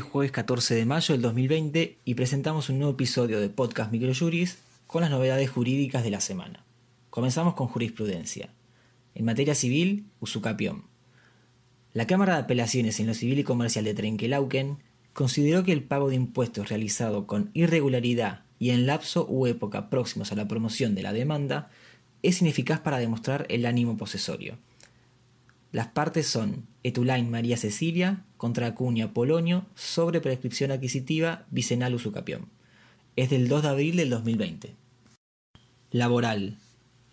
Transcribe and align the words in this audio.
jueves 0.00 0.32
14 0.32 0.74
de 0.74 0.86
mayo 0.86 1.14
del 1.14 1.22
2020 1.22 1.98
y 2.04 2.14
presentamos 2.14 2.68
un 2.68 2.78
nuevo 2.78 2.92
episodio 2.94 3.40
de 3.40 3.48
Podcast 3.48 3.92
Microjuris 3.92 4.58
con 4.86 5.02
las 5.02 5.10
novedades 5.10 5.50
jurídicas 5.50 6.02
de 6.02 6.10
la 6.10 6.20
semana. 6.20 6.64
Comenzamos 7.10 7.54
con 7.54 7.68
jurisprudencia. 7.68 8.50
En 9.14 9.24
materia 9.24 9.54
civil, 9.54 10.06
usucapión. 10.20 10.84
La 11.92 12.06
Cámara 12.06 12.34
de 12.34 12.40
Apelaciones 12.40 12.98
en 13.00 13.06
lo 13.06 13.14
Civil 13.14 13.38
y 13.38 13.44
Comercial 13.44 13.84
de 13.84 13.94
Trenquelauquen 13.94 14.78
consideró 15.12 15.62
que 15.62 15.72
el 15.72 15.84
pago 15.84 16.08
de 16.08 16.16
impuestos 16.16 16.68
realizado 16.68 17.26
con 17.26 17.50
irregularidad 17.54 18.42
y 18.58 18.70
en 18.70 18.86
lapso 18.86 19.26
u 19.28 19.46
época 19.46 19.90
próximos 19.90 20.32
a 20.32 20.34
la 20.34 20.48
promoción 20.48 20.94
de 20.94 21.02
la 21.02 21.12
demanda 21.12 21.70
es 22.22 22.40
ineficaz 22.40 22.80
para 22.80 22.98
demostrar 22.98 23.46
el 23.48 23.66
ánimo 23.66 23.96
posesorio. 23.96 24.58
Las 25.74 25.88
partes 25.88 26.28
son 26.28 26.68
Etulain 26.84 27.28
María 27.28 27.56
Cecilia 27.56 28.22
contra 28.36 28.68
Acuña 28.68 29.12
Polonio 29.12 29.66
sobre 29.74 30.20
prescripción 30.20 30.70
adquisitiva 30.70 31.46
Vicenal 31.50 31.96
Usucapión. 31.96 32.46
Es 33.16 33.30
del 33.30 33.48
2 33.48 33.62
de 33.64 33.68
abril 33.68 33.96
del 33.96 34.08
2020. 34.08 34.76
Laboral. 35.90 36.58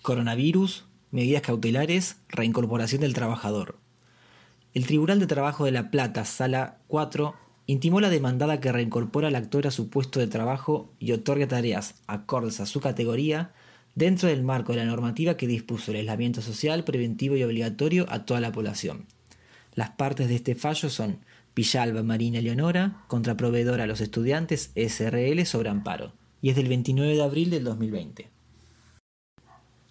Coronavirus, 0.04 0.86
medidas 1.10 1.42
cautelares, 1.42 2.18
reincorporación 2.30 3.02
del 3.02 3.16
trabajador. 3.16 3.80
El 4.76 4.86
Tribunal 4.86 5.20
de 5.20 5.26
Trabajo 5.26 5.66
de 5.66 5.72
La 5.72 5.90
Plata, 5.90 6.24
Sala 6.24 6.78
4, 6.86 7.34
intimó 7.66 8.00
la 8.00 8.12
demandada 8.12 8.60
que 8.60 8.72
reincorpora 8.72 9.30
al 9.30 9.36
actor 9.38 9.66
a 9.66 9.72
su 9.72 9.90
puesto 9.90 10.20
de 10.20 10.28
trabajo 10.28 10.94
y 11.00 11.14
otorga 11.14 11.48
tareas 11.48 11.96
acordes 12.06 12.60
a 12.60 12.68
su 12.68 12.80
categoría 12.80 13.54
dentro 13.96 14.30
del 14.30 14.44
marco 14.44 14.74
de 14.74 14.80
la 14.80 14.86
normativa 14.86 15.38
que 15.38 15.48
dispuso 15.48 15.92
el 15.92 15.98
aislamiento 15.98 16.42
social 16.42 16.84
preventivo 16.84 17.36
y 17.36 17.44
obligatorio 17.44 18.06
a 18.10 18.26
toda 18.26 18.40
la 18.40 18.52
población. 18.52 19.06
Las 19.76 19.92
partes 19.92 20.28
de 20.28 20.36
este 20.36 20.56
fallo 20.56 20.90
son 20.90 21.20
Villalba 21.56 22.04
Marina 22.04 22.42
Leonora 22.42 23.04
contra 23.08 23.38
proveedora 23.38 23.84
a 23.84 23.88
los 23.88 24.02
estudiantes 24.02 24.72
SRL 24.76 25.46
sobre 25.46 25.70
amparo 25.70 26.14
y 26.42 26.50
es 26.50 26.56
del 26.56 26.68
29 26.68 27.16
de 27.16 27.24
abril 27.24 27.50
del 27.50 27.64
2020. 27.64 28.30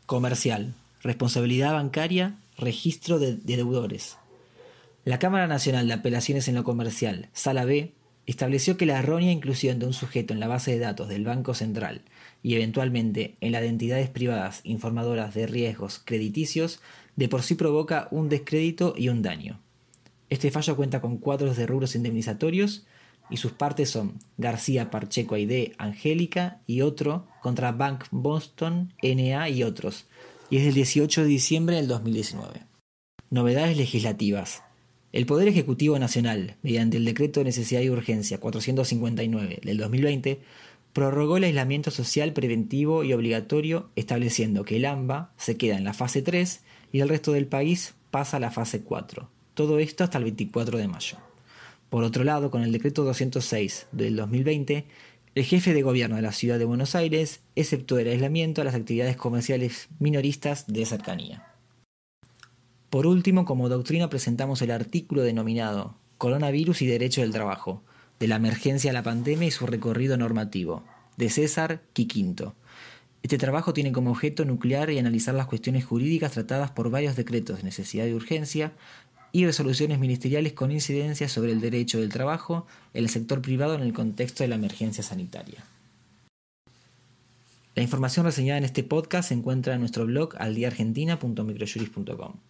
Comercial. 0.07 0.75
Responsabilidad 1.03 1.73
bancaria. 1.73 2.37
Registro 2.59 3.19
de, 3.19 3.37
de 3.37 3.57
deudores. 3.57 4.19
La 5.05 5.19
Cámara 5.19 5.47
Nacional 5.47 5.89
de 5.89 5.95
Apelaciones 5.95 6.47
en 6.49 6.57
lo 6.57 6.65
Comercial, 6.65 7.31
Sala 7.33 7.65
B, 7.65 7.95
estableció 8.31 8.77
que 8.77 8.87
la 8.87 8.99
errónea 8.99 9.33
inclusión 9.33 9.79
de 9.79 9.87
un 9.87 9.93
sujeto 9.93 10.33
en 10.33 10.41
la 10.41 10.49
base 10.49 10.73
de 10.73 10.79
datos 10.79 11.09
del 11.09 11.25
Banco 11.25 11.55
Central 11.55 12.03
y 12.43 12.55
eventualmente 12.55 13.37
en 13.41 13.53
la 13.53 13.61
de 13.61 13.69
entidades 13.69 14.09
privadas 14.09 14.61
informadoras 14.65 15.35
de 15.35 15.47
riesgos 15.47 16.01
crediticios 16.05 16.81
de 17.17 17.29
por 17.29 17.43
sí 17.43 17.55
provoca 17.55 18.09
un 18.11 18.29
descrédito 18.29 18.95
y 18.97 19.09
un 19.09 19.23
daño. 19.23 19.61
Este 20.29 20.51
fallo 20.51 20.77
cuenta 20.77 21.01
con 21.01 21.19
cuadros 21.19 21.57
de 21.57 21.67
rubros 21.67 21.97
indemnizatorios 21.97 22.87
y 23.31 23.37
sus 23.37 23.53
partes 23.53 23.91
son 23.91 24.19
García 24.39 24.91
Parcheco 24.91 25.37
ID 25.37 25.73
Angélica 25.79 26.61
y 26.67 26.83
otro 26.83 27.27
contra 27.43 27.73
Bank 27.73 28.05
Boston 28.11 28.93
NA 29.03 29.49
y 29.49 29.63
otros, 29.63 30.07
y 30.51 30.59
es 30.59 30.65
del 30.65 30.75
18 30.75 31.23
de 31.23 31.29
diciembre 31.29 31.77
del 31.77 31.89
2019. 31.89 32.63
Novedades 33.31 33.77
legislativas. 33.77 34.63
El 35.13 35.27
Poder 35.27 35.49
Ejecutivo 35.49 35.99
Nacional, 35.99 36.55
mediante 36.63 36.97
el 36.97 37.05
Decreto 37.05 37.41
de 37.41 37.45
Necesidad 37.45 37.81
y 37.81 37.91
Urgencia 37.91 38.39
459 38.39 39.59
del 39.65 39.77
2020, 39.77 40.39
prorrogó 40.93 41.37
el 41.37 41.45
aislamiento 41.45 41.91
social 41.91 42.33
preventivo 42.33 43.03
y 43.03 43.13
obligatorio, 43.13 43.91
estableciendo 43.97 44.65
que 44.65 44.77
el 44.77 44.85
AMBA 44.85 45.33
se 45.37 45.57
queda 45.57 45.77
en 45.77 45.83
la 45.83 45.95
fase 45.95 46.23
3 46.23 46.63
y 46.93 47.01
el 47.01 47.09
resto 47.09 47.33
del 47.33 47.47
país 47.47 47.95
pasa 48.13 48.37
a 48.37 48.41
la 48.41 48.53
fase 48.53 48.83
4. 48.83 49.29
Todo 49.55 49.81
esto 49.81 50.05
hasta 50.05 50.19
el 50.19 50.25
24 50.25 50.79
de 50.79 50.87
mayo. 50.87 51.19
Por 51.89 52.05
otro 52.05 52.23
lado, 52.23 52.53
con 52.53 52.63
el 52.63 52.71
decreto 52.71 53.03
206 53.03 53.89
del 53.91 54.15
2020, 54.15 54.85
el 55.35 55.45
jefe 55.45 55.75
de 55.75 55.83
gobierno 55.83 56.17
de 56.17 56.23
la 56.23 56.33
ciudad 56.33 56.59
de 56.61 56.65
Buenos 56.65 56.95
Aires 56.95 57.41
exceptuó 57.57 57.99
el 57.99 58.09
aislamiento 58.09 58.61
a 58.61 58.65
las 58.65 58.77
actividades 58.77 59.17
comerciales 59.17 59.89
minoristas 59.99 60.69
de 60.69 60.87
cercanía. 60.87 61.50
Por 62.91 63.07
último, 63.07 63.45
como 63.45 63.69
doctrina 63.69 64.11
presentamos 64.11 64.61
el 64.63 64.73
artículo 64.73 65.23
denominado 65.23 65.95
Coronavirus 66.19 66.83
y 66.83 66.87
Derecho 66.87 67.21
del 67.21 67.31
Trabajo, 67.31 67.85
de 68.19 68.27
la 68.27 68.35
emergencia 68.35 68.91
a 68.91 68.95
la 68.95 69.05
pandemia 69.05 69.47
y 69.47 69.53
su 69.53 69.69
recorrido 69.69 70.17
normativo, 70.17 70.83
de 71.17 71.31
César 71.31 71.83
Quiquinto. 71.93 72.57
Este 73.23 73.39
trabajo 73.39 73.73
tiene 73.73 73.93
como 73.93 74.11
objeto 74.11 74.45
nuclear 74.45 74.91
y 74.91 74.99
analizar 74.99 75.37
las 75.37 75.47
cuestiones 75.47 75.85
jurídicas 75.85 76.33
tratadas 76.33 76.73
por 76.73 76.91
varios 76.91 77.15
decretos 77.15 77.59
de 77.59 77.63
necesidad 77.63 78.07
y 78.07 78.13
urgencia 78.13 78.73
y 79.31 79.47
resoluciones 79.47 80.01
ministeriales 80.01 80.53
con 80.53 80.73
incidencia 80.73 81.29
sobre 81.29 81.53
el 81.53 81.61
derecho 81.61 82.01
del 82.01 82.09
trabajo 82.09 82.67
en 82.93 83.05
el 83.05 83.09
sector 83.09 83.41
privado 83.41 83.77
en 83.77 83.83
el 83.83 83.93
contexto 83.93 84.43
de 84.43 84.49
la 84.49 84.57
emergencia 84.57 85.05
sanitaria. 85.05 85.63
La 87.77 87.85
información 87.85 88.27
reseñada 88.27 88.59
en 88.59 88.65
este 88.65 88.83
podcast 88.83 89.29
se 89.29 89.35
encuentra 89.35 89.75
en 89.75 89.81
nuestro 89.81 90.07
blog 90.07 90.35
aldiaargentina.microjuris.com. 90.39 92.50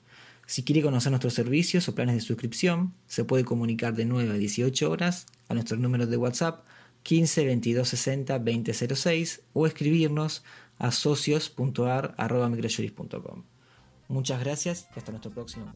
Si 0.51 0.65
quiere 0.65 0.83
conocer 0.83 1.13
nuestros 1.13 1.35
servicios 1.35 1.89
o 1.89 1.95
planes 1.95 2.17
de 2.17 2.23
suscripción, 2.23 2.93
se 3.07 3.23
puede 3.23 3.45
comunicar 3.45 3.95
de 3.95 4.05
9 4.05 4.31
a 4.31 4.35
18 4.35 4.91
horas 4.91 5.27
a 5.49 5.55
nuestro 5.55 5.77
número 5.77 6.09
de 6.09 6.17
WhatsApp 6.17 6.65
15 7.05 7.45
22 7.45 7.89
60 7.89 8.37
20 8.37 8.75
06 8.75 9.43
o 9.53 9.69
escribirnos 9.69 10.43
a 10.77 10.91
socios.ar.microjuris.com. 10.91 13.45
Muchas 14.09 14.41
gracias 14.41 14.89
y 14.97 14.99
hasta 14.99 15.13
nuestro 15.13 15.31
próximo. 15.31 15.73